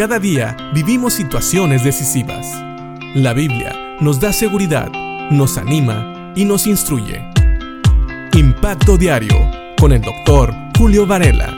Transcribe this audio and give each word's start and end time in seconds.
Cada 0.00 0.18
día 0.18 0.56
vivimos 0.72 1.12
situaciones 1.12 1.84
decisivas. 1.84 2.46
La 3.14 3.34
Biblia 3.34 3.98
nos 4.00 4.18
da 4.18 4.32
seguridad, 4.32 4.90
nos 5.30 5.58
anima 5.58 6.32
y 6.34 6.46
nos 6.46 6.66
instruye. 6.66 7.20
Impacto 8.32 8.96
Diario 8.96 9.36
con 9.78 9.92
el 9.92 10.00
doctor 10.00 10.54
Julio 10.78 11.06
Varela. 11.06 11.54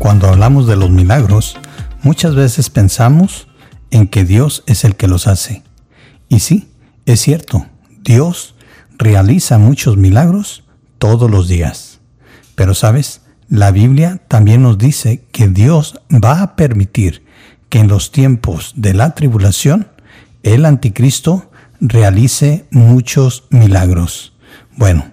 Cuando 0.00 0.26
hablamos 0.26 0.66
de 0.66 0.74
los 0.74 0.90
milagros, 0.90 1.56
muchas 2.02 2.34
veces 2.34 2.68
pensamos 2.68 3.46
en 3.92 4.08
que 4.08 4.24
Dios 4.24 4.64
es 4.66 4.82
el 4.82 4.96
que 4.96 5.06
los 5.06 5.28
hace. 5.28 5.62
Y 6.28 6.40
sí, 6.40 6.68
es 7.04 7.20
cierto, 7.20 7.64
Dios 8.02 8.56
realiza 8.98 9.58
muchos 9.58 9.96
milagros 9.96 10.64
todos 10.98 11.30
los 11.30 11.46
días. 11.46 12.00
Pero 12.56 12.74
sabes, 12.74 13.20
la 13.48 13.70
Biblia 13.70 14.20
también 14.28 14.62
nos 14.62 14.78
dice 14.78 15.24
que 15.32 15.48
Dios 15.48 16.00
va 16.12 16.42
a 16.42 16.56
permitir 16.56 17.24
que 17.68 17.78
en 17.78 17.88
los 17.88 18.10
tiempos 18.10 18.72
de 18.76 18.94
la 18.94 19.14
tribulación 19.14 19.88
el 20.42 20.64
anticristo 20.64 21.50
realice 21.80 22.66
muchos 22.70 23.44
milagros. 23.50 24.34
Bueno, 24.76 25.12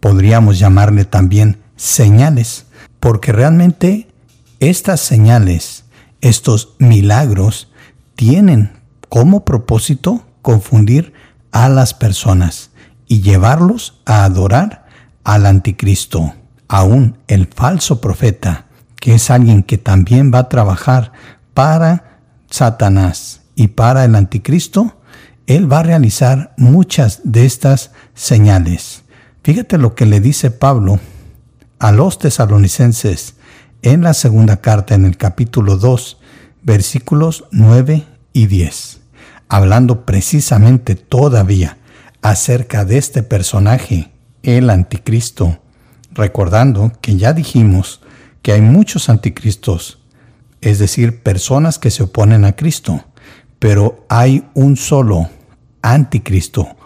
podríamos 0.00 0.58
llamarle 0.58 1.04
también 1.04 1.58
señales, 1.76 2.66
porque 3.00 3.32
realmente 3.32 4.08
estas 4.60 5.00
señales, 5.00 5.84
estos 6.20 6.74
milagros, 6.78 7.70
tienen 8.14 8.72
como 9.08 9.44
propósito 9.44 10.26
confundir 10.42 11.12
a 11.52 11.68
las 11.68 11.94
personas 11.94 12.70
y 13.06 13.20
llevarlos 13.20 14.00
a 14.06 14.24
adorar 14.24 14.86
al 15.24 15.46
anticristo. 15.46 16.34
Aún 16.68 17.18
el 17.28 17.46
falso 17.46 18.00
profeta, 18.00 18.66
que 18.96 19.14
es 19.14 19.30
alguien 19.30 19.62
que 19.62 19.78
también 19.78 20.32
va 20.32 20.40
a 20.40 20.48
trabajar 20.48 21.12
para 21.52 22.20
Satanás 22.50 23.42
y 23.54 23.68
para 23.68 24.04
el 24.04 24.14
anticristo, 24.14 24.98
él 25.46 25.70
va 25.70 25.80
a 25.80 25.82
realizar 25.82 26.54
muchas 26.56 27.20
de 27.24 27.44
estas 27.44 27.90
señales. 28.14 29.02
Fíjate 29.42 29.76
lo 29.76 29.94
que 29.94 30.06
le 30.06 30.20
dice 30.20 30.50
Pablo 30.50 31.00
a 31.78 31.92
los 31.92 32.18
tesalonicenses 32.18 33.34
en 33.82 34.02
la 34.02 34.14
segunda 34.14 34.62
carta 34.62 34.94
en 34.94 35.04
el 35.04 35.18
capítulo 35.18 35.76
2, 35.76 36.18
versículos 36.62 37.44
9 37.50 38.06
y 38.32 38.46
10, 38.46 39.00
hablando 39.48 40.06
precisamente 40.06 40.94
todavía 40.94 41.76
acerca 42.22 42.86
de 42.86 42.96
este 42.96 43.22
personaje, 43.22 44.10
el 44.42 44.70
anticristo, 44.70 45.58
recordando 46.14 46.92
que 47.00 47.16
ya 47.16 47.32
dijimos 47.32 48.00
que 48.42 48.52
hay 48.52 48.60
muchos 48.60 49.08
anticristos, 49.08 49.98
es 50.60 50.78
decir, 50.78 51.22
personas 51.22 51.78
que 51.78 51.90
se 51.90 52.04
oponen 52.04 52.44
a 52.44 52.56
Cristo, 52.56 53.04
pero 53.58 54.04
hay 54.08 54.44
un 54.54 54.76
solo 54.76 55.28
anticristo, 55.82 56.76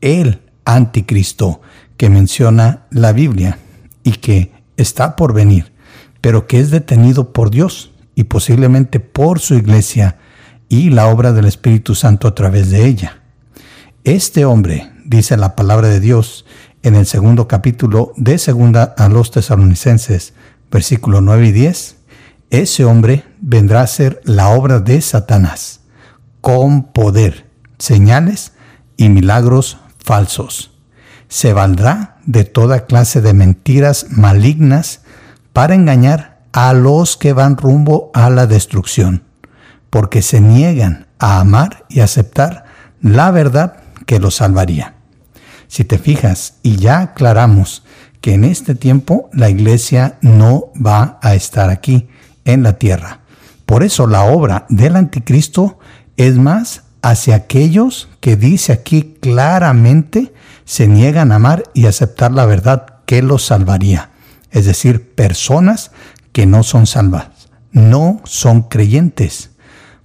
el 0.00 0.40
anticristo 0.64 1.60
que 1.96 2.10
menciona 2.10 2.86
la 2.90 3.12
Biblia 3.12 3.58
y 4.02 4.12
que 4.12 4.52
está 4.76 5.16
por 5.16 5.34
venir, 5.34 5.72
pero 6.20 6.46
que 6.46 6.60
es 6.60 6.70
detenido 6.70 7.32
por 7.32 7.50
Dios 7.50 7.92
y 8.14 8.24
posiblemente 8.24 9.00
por 9.00 9.40
su 9.40 9.54
iglesia 9.54 10.16
y 10.68 10.90
la 10.90 11.08
obra 11.08 11.32
del 11.32 11.46
Espíritu 11.46 11.94
Santo 11.94 12.28
a 12.28 12.34
través 12.34 12.70
de 12.70 12.86
ella. 12.86 13.22
Este 14.04 14.44
hombre, 14.44 14.90
dice 15.04 15.36
la 15.36 15.56
palabra 15.56 15.88
de 15.88 16.00
Dios 16.00 16.44
en 16.88 16.94
el 16.94 17.06
segundo 17.06 17.46
capítulo 17.46 18.14
de 18.16 18.38
segunda 18.38 18.94
a 18.96 19.10
los 19.10 19.30
tesalonicenses, 19.30 20.32
versículo 20.70 21.20
9 21.20 21.48
y 21.48 21.52
10, 21.52 21.96
ese 22.48 22.84
hombre 22.86 23.24
vendrá 23.42 23.82
a 23.82 23.86
ser 23.86 24.22
la 24.24 24.48
obra 24.48 24.80
de 24.80 25.02
Satanás, 25.02 25.80
con 26.40 26.84
poder, 26.84 27.46
señales 27.78 28.52
y 28.96 29.10
milagros 29.10 29.76
falsos. 30.02 30.72
Se 31.28 31.52
valdrá 31.52 32.16
de 32.24 32.44
toda 32.44 32.86
clase 32.86 33.20
de 33.20 33.34
mentiras 33.34 34.06
malignas 34.08 35.02
para 35.52 35.74
engañar 35.74 36.40
a 36.52 36.72
los 36.72 37.18
que 37.18 37.34
van 37.34 37.58
rumbo 37.58 38.10
a 38.14 38.30
la 38.30 38.46
destrucción, 38.46 39.24
porque 39.90 40.22
se 40.22 40.40
niegan 40.40 41.06
a 41.18 41.40
amar 41.40 41.84
y 41.90 42.00
aceptar 42.00 42.64
la 43.02 43.30
verdad 43.30 43.76
que 44.06 44.18
los 44.18 44.36
salvaría. 44.36 44.97
Si 45.68 45.84
te 45.84 45.98
fijas, 45.98 46.54
y 46.62 46.76
ya 46.76 47.00
aclaramos 47.00 47.84
que 48.20 48.34
en 48.34 48.44
este 48.44 48.74
tiempo 48.74 49.30
la 49.32 49.48
iglesia 49.48 50.18
no 50.22 50.72
va 50.74 51.18
a 51.22 51.34
estar 51.34 51.70
aquí 51.70 52.08
en 52.44 52.62
la 52.62 52.74
tierra. 52.78 53.20
Por 53.66 53.82
eso 53.82 54.06
la 54.06 54.24
obra 54.24 54.66
del 54.68 54.96
anticristo 54.96 55.78
es 56.16 56.36
más 56.36 56.82
hacia 57.02 57.36
aquellos 57.36 58.08
que 58.20 58.36
dice 58.36 58.72
aquí 58.72 59.16
claramente 59.20 60.32
se 60.64 60.88
niegan 60.88 61.32
a 61.32 61.36
amar 61.36 61.64
y 61.74 61.86
aceptar 61.86 62.32
la 62.32 62.46
verdad 62.46 62.86
que 63.06 63.22
los 63.22 63.44
salvaría. 63.44 64.10
Es 64.50 64.66
decir, 64.66 65.14
personas 65.14 65.92
que 66.32 66.46
no 66.46 66.62
son 66.62 66.86
salvadas, 66.86 67.48
no 67.72 68.20
son 68.24 68.62
creyentes. 68.62 69.50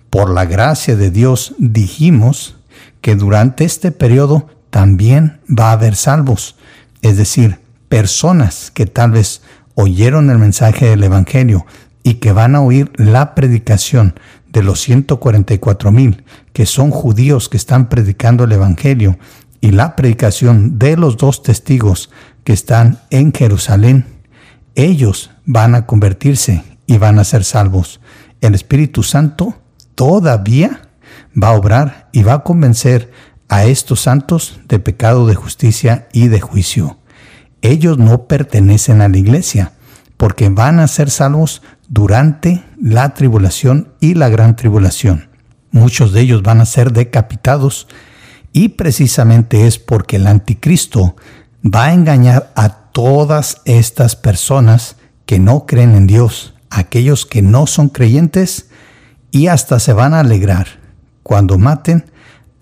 Por 0.10 0.30
la 0.30 0.46
gracia 0.46 0.96
de 0.96 1.10
Dios 1.10 1.56
dijimos 1.58 2.58
que 3.02 3.16
durante 3.16 3.66
este 3.66 3.92
periodo 3.92 4.48
también 4.74 5.40
va 5.48 5.70
a 5.70 5.74
haber 5.74 5.96
salvos, 5.96 6.56
es 7.04 7.16
decir, 7.16 7.60
personas 7.90 8.72
que 8.72 8.88
tal 8.88 9.12
vez 9.12 9.44
oyeron 9.76 10.32
el 10.32 10.40
mensaje 10.40 10.88
del 10.88 11.04
Evangelio 11.04 11.68
y 12.02 12.16
que 12.16 12.32
van 12.32 12.56
a 12.56 12.62
oír 12.62 12.92
la 12.96 13.36
predicación 13.36 14.16
de 14.52 14.64
los 14.64 14.82
144 14.82 15.92
mil 15.92 16.24
que 16.54 16.66
son 16.66 16.90
judíos 16.90 17.50
que 17.50 17.58
están 17.58 17.88
predicando 17.88 18.46
el 18.46 18.52
Evangelio 18.52 19.20
y 19.62 19.70
la 19.70 19.96
predicación 19.96 20.80
de 20.80 20.98
los 20.98 21.18
dos 21.18 21.44
testigos 21.44 22.10
que 22.44 22.54
están 22.54 22.98
en 23.12 23.32
Jerusalén, 23.32 24.08
ellos 24.74 25.30
van 25.46 25.76
a 25.76 25.86
convertirse 25.86 26.64
y 26.88 26.98
van 26.98 27.20
a 27.20 27.26
ser 27.26 27.44
salvos. 27.44 28.00
El 28.42 28.56
Espíritu 28.56 29.04
Santo 29.04 29.54
todavía 29.94 30.82
va 31.42 31.50
a 31.50 31.58
obrar 31.58 32.10
y 32.12 32.24
va 32.24 32.34
a 32.34 32.44
convencer 32.44 33.12
a 33.50 33.66
estos 33.66 34.02
santos 34.02 34.60
de 34.68 34.80
pecado, 34.80 35.28
de 35.28 35.36
justicia 35.36 36.08
y 36.12 36.28
de 36.28 36.42
juicio. 36.42 36.98
Ellos 37.62 37.98
no 37.98 38.28
pertenecen 38.28 39.02
a 39.02 39.08
la 39.08 39.18
iglesia, 39.18 39.74
porque 40.18 40.50
van 40.50 40.80
a 40.80 40.88
ser 40.88 41.10
salvos 41.10 41.62
durante 41.88 42.64
la 42.82 43.14
tribulación 43.14 43.94
y 44.00 44.14
la 44.16 44.30
gran 44.30 44.56
tribulación. 44.56 45.30
Muchos 45.72 46.14
de 46.14 46.22
ellos 46.22 46.44
van 46.44 46.62
a 46.62 46.66
ser 46.66 46.94
decapitados 46.94 47.88
y 48.52 48.70
precisamente 48.70 49.66
es 49.68 49.80
porque 49.80 50.18
el 50.18 50.28
anticristo 50.28 51.16
va 51.64 51.86
a 51.86 51.94
engañar 51.94 52.52
a 52.56 52.70
todas 52.92 53.62
estas 53.66 54.16
personas 54.16 54.98
que 55.26 55.40
no 55.40 55.66
creen 55.66 55.96
en 55.96 56.08
Dios, 56.08 56.54
aquellos 56.70 57.26
que 57.26 57.42
no 57.42 57.66
son 57.66 57.90
creyentes 57.90 58.70
y 59.32 59.48
hasta 59.48 59.80
se 59.80 59.94
van 59.94 60.14
a 60.14 60.20
alegrar 60.20 60.68
cuando 61.24 61.58
maten 61.58 62.06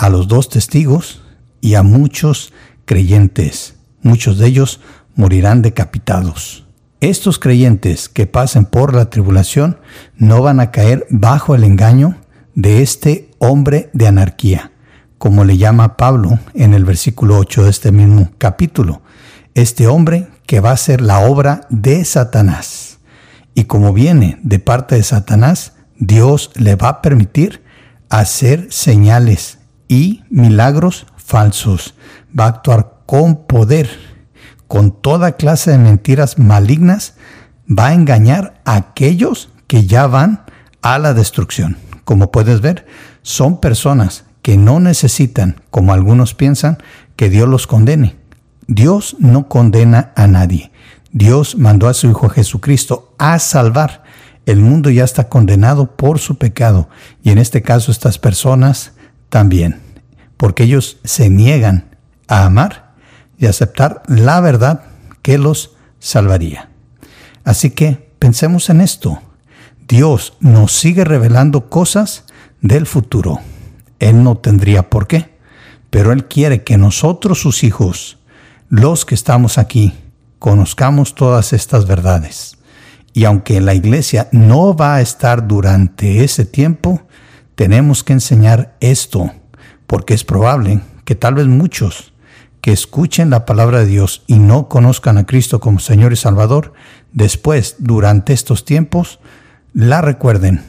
a 0.01 0.09
los 0.09 0.28
dos 0.28 0.50
testigos 0.50 1.22
y 1.62 1.75
a 1.75 1.84
muchos 1.84 2.53
creyentes. 2.85 3.75
Muchos 4.01 4.39
de 4.39 4.47
ellos 4.47 4.79
morirán 5.13 5.62
decapitados. 5.62 6.66
Estos 7.01 7.38
creyentes 7.38 8.09
que 8.09 8.25
pasen 8.25 8.66
por 8.66 8.95
la 8.95 9.11
tribulación 9.11 9.78
no 10.17 10.41
van 10.41 10.59
a 10.59 10.72
caer 10.72 11.06
bajo 11.11 11.53
el 11.53 11.63
engaño 11.63 12.17
de 12.56 12.81
este 12.81 13.29
hombre 13.38 13.91
de 13.94 14.07
anarquía, 14.07 14.72
como 15.19 15.44
le 15.44 15.57
llama 15.57 15.97
Pablo 15.97 16.40
en 16.56 16.73
el 16.73 16.84
versículo 16.84 17.38
8 17.38 17.66
de 17.66 17.69
este 17.69 17.91
mismo 17.91 18.31
capítulo. 18.40 19.03
Este 19.53 19.85
hombre 19.85 20.29
que 20.47 20.61
va 20.61 20.72
a 20.72 20.78
ser 20.78 21.01
la 21.01 21.19
obra 21.19 21.67
de 21.69 22.03
Satanás. 22.06 22.97
Y 23.53 23.66
como 23.66 23.93
viene 23.93 24.40
de 24.41 24.58
parte 24.58 24.96
de 24.96 25.03
Satanás, 25.03 25.73
Dios 25.99 26.49
le 26.55 26.76
va 26.76 26.90
a 26.90 27.02
permitir 27.03 27.61
hacer 28.09 28.66
señales 28.72 29.59
y 29.91 30.23
milagros 30.29 31.05
falsos. 31.17 31.96
Va 32.38 32.46
a 32.46 32.47
actuar 32.47 33.02
con 33.05 33.46
poder, 33.46 33.90
con 34.70 34.91
toda 34.91 35.34
clase 35.34 35.72
de 35.72 35.78
mentiras 35.78 36.40
malignas. 36.40 37.16
Va 37.70 37.88
a 37.88 37.93
engañar 37.93 38.61
a 38.64 38.78
aquellos 38.78 39.49
que 39.67 39.85
ya 39.85 40.08
van 40.08 40.46
a 40.82 40.97
la 40.97 41.14
destrucción. 41.14 41.76
Como 42.05 42.32
puedes 42.32 42.61
ver, 42.61 42.88
son 43.22 43.59
personas 43.59 44.23
que 44.41 44.55
no 44.55 44.79
necesitan, 44.79 45.59
como 45.72 45.91
algunos 45.91 46.35
piensan, 46.35 46.78
que 47.17 47.29
Dios 47.29 47.49
los 47.49 47.67
condene. 47.67 48.16
Dios 48.67 49.17
no 49.20 49.49
condena 49.49 50.14
a 50.16 50.28
nadie. 50.28 50.72
Dios 51.11 51.58
mandó 51.58 51.90
a 51.90 51.93
su 51.93 52.09
Hijo 52.09 52.29
Jesucristo 52.29 53.14
a 53.17 53.40
salvar 53.40 54.03
el 54.46 54.59
mundo 54.59 54.90
ya 54.90 55.03
está 55.03 55.29
condenado 55.29 55.96
por 55.96 56.17
su 56.17 56.38
pecado 56.38 56.90
y 57.23 57.29
en 57.29 57.38
este 57.38 57.61
caso 57.61 57.91
estas 57.91 58.17
personas 58.17 58.93
también, 59.31 59.81
porque 60.37 60.66
ellos 60.66 60.97
se 61.03 61.31
niegan 61.31 61.97
a 62.28 62.45
amar 62.45 62.93
y 63.39 63.47
aceptar 63.47 64.03
la 64.05 64.39
verdad 64.41 64.83
que 65.23 65.39
los 65.39 65.72
salvaría. 65.97 66.69
Así 67.43 67.72
que 67.72 68.11
Pensemos 68.22 68.69
en 68.69 68.81
esto. 68.81 69.19
Dios 69.87 70.33
nos 70.39 70.73
sigue 70.73 71.03
revelando 71.03 71.72
cosas 71.72 72.25
del 72.61 72.85
futuro. 72.85 73.39
Él 73.97 74.23
no 74.23 74.37
tendría 74.37 74.91
por 74.91 75.07
qué, 75.07 75.39
pero 75.89 76.11
Él 76.11 76.28
quiere 76.28 76.63
que 76.63 76.78
nosotros, 76.78 77.41
sus 77.41 77.63
hijos, 77.63 78.19
los 78.69 79.05
que 79.05 79.16
estamos 79.16 79.57
aquí, 79.57 79.95
conozcamos 80.37 81.16
todas 81.16 81.51
estas 81.51 81.87
verdades. 81.87 82.59
Y 83.11 83.23
aunque 83.23 83.59
la 83.59 83.73
iglesia 83.73 84.29
no 84.31 84.75
va 84.75 84.97
a 84.97 85.01
estar 85.01 85.47
durante 85.47 86.23
ese 86.23 86.45
tiempo, 86.45 87.01
tenemos 87.56 88.03
que 88.03 88.14
enseñar 88.14 88.76
esto, 88.80 89.32
porque 89.88 90.14
es 90.14 90.24
probable 90.24 90.82
que 91.06 91.16
tal 91.16 91.36
vez 91.36 91.48
muchos 91.48 92.14
que 92.62 92.72
escuchen 92.72 93.30
la 93.30 93.46
palabra 93.46 93.80
de 93.80 93.88
Dios 93.88 94.24
y 94.28 94.38
no 94.40 94.70
conozcan 94.70 95.18
a 95.18 95.26
Cristo 95.26 95.59
como 95.59 95.80
Señor 95.80 96.14
y 96.14 96.16
Salvador, 96.16 96.74
después, 97.12 97.76
durante 97.80 98.34
estos 98.34 98.66
tiempos, 98.66 99.20
la 99.74 100.02
recuerden. 100.02 100.62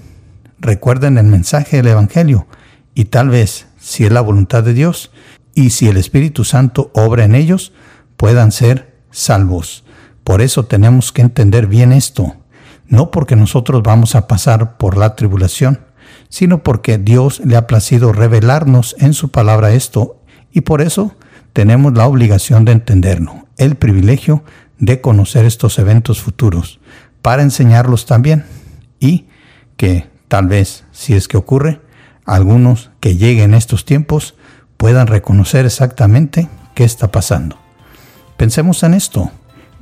Recuerden 0.59 1.19
el 1.19 1.27
mensaje 1.27 1.77
del 1.77 1.89
Evangelio 1.89 2.47
y 2.95 3.07
tal 3.07 3.29
vez, 3.29 3.67
si 3.79 4.05
es 4.05 4.13
la 4.13 4.21
voluntad 4.21 4.63
de 4.63 4.75
Dios 4.75 5.11
y 5.55 5.71
si 5.71 5.89
el 5.89 5.97
Espíritu 5.97 6.45
Santo 6.45 6.91
obra 6.95 7.25
en 7.25 7.35
ellos, 7.35 7.73
puedan 8.17 8.53
ser 8.53 8.97
salvos. 9.11 9.85
Por 10.25 10.41
eso 10.41 10.65
tenemos 10.65 11.13
que 11.13 11.23
entender 11.23 11.67
bien 11.67 11.93
esto, 11.93 12.37
no 12.87 13.11
porque 13.11 13.37
nosotros 13.37 13.83
vamos 13.83 14.15
a 14.15 14.29
pasar 14.29 14.77
por 14.77 14.97
la 14.97 15.15
tribulación, 15.17 15.81
sino 16.33 16.63
porque 16.63 16.97
Dios 16.97 17.43
le 17.45 17.57
ha 17.57 17.67
placido 17.67 18.11
revelarnos 18.15 18.97
en 18.99 19.13
su 19.13 19.31
palabra 19.31 19.73
esto 19.73 20.17
y 20.51 20.63
por 20.63 20.81
eso 20.81 21.15
tenemos 21.53 21.93
la 21.93 22.07
obligación 22.07 22.65
de 22.65 22.73
entenderlo, 22.73 23.47
el 23.59 23.75
privilegio 23.75 24.43
de 24.79 25.03
conocer 25.03 25.45
estos 25.45 25.79
eventos 25.79 26.23
futuros, 26.23 26.81
para 27.21 27.43
enseñarlos 27.43 28.07
también 28.07 28.47
y 28.99 29.27
que 29.77 30.09
tal 30.29 30.47
vez, 30.47 30.85
si 30.91 31.13
es 31.13 31.29
que 31.29 31.37
ocurre, 31.37 31.83
algunos 32.25 32.91
que 33.01 33.15
lleguen 33.17 33.53
estos 33.53 33.85
tiempos 33.85 34.35
puedan 34.79 35.09
reconocer 35.09 35.67
exactamente 35.67 36.49
qué 36.75 36.85
está 36.85 37.13
pasando. 37.13 37.59
Pensemos 38.39 38.83
en 38.85 38.95
esto 38.95 39.31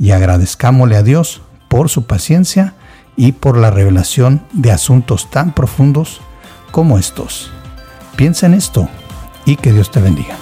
y 0.01 0.11
agradezcámosle 0.11 0.97
a 0.97 1.05
Dios 1.05 1.43
por 1.69 1.91
su 1.91 2.09
paciencia 2.09 2.75
y 3.17 3.31
por 3.31 3.57
la 3.57 3.71
revelación 3.71 4.43
de 4.53 4.73
asuntos 4.73 5.31
tan 5.31 5.55
profundos 5.55 6.21
como 6.71 6.99
estos. 6.99 7.51
Piensa 8.17 8.47
en 8.47 8.55
esto 8.55 8.89
y 9.47 9.57
que 9.57 9.73
Dios 9.73 9.91
te 9.91 10.01
bendiga. 10.01 10.37